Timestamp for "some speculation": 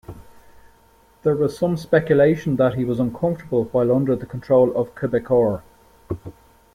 1.55-2.55